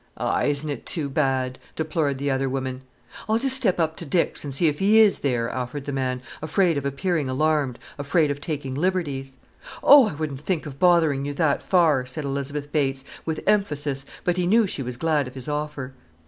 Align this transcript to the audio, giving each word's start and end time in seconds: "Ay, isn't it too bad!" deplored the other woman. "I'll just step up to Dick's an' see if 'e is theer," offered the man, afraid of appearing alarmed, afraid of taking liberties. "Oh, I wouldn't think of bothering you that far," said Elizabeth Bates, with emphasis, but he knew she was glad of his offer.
"Ay, 0.17 0.45
isn't 0.45 0.71
it 0.71 0.83
too 0.83 1.07
bad!" 1.07 1.59
deplored 1.75 2.17
the 2.17 2.31
other 2.31 2.49
woman. 2.49 2.81
"I'll 3.29 3.37
just 3.37 3.55
step 3.55 3.79
up 3.79 3.95
to 3.97 4.03
Dick's 4.07 4.43
an' 4.43 4.51
see 4.51 4.67
if 4.67 4.81
'e 4.81 4.97
is 4.99 5.19
theer," 5.19 5.47
offered 5.51 5.85
the 5.85 5.91
man, 5.93 6.23
afraid 6.41 6.75
of 6.75 6.87
appearing 6.87 7.29
alarmed, 7.29 7.77
afraid 7.99 8.31
of 8.31 8.41
taking 8.41 8.73
liberties. 8.73 9.37
"Oh, 9.83 10.09
I 10.09 10.15
wouldn't 10.15 10.41
think 10.41 10.65
of 10.65 10.79
bothering 10.79 11.23
you 11.25 11.35
that 11.35 11.61
far," 11.61 12.07
said 12.07 12.23
Elizabeth 12.25 12.71
Bates, 12.71 13.03
with 13.27 13.43
emphasis, 13.45 14.03
but 14.23 14.37
he 14.37 14.47
knew 14.47 14.65
she 14.65 14.81
was 14.81 14.97
glad 14.97 15.27
of 15.27 15.35
his 15.35 15.47
offer. 15.47 15.93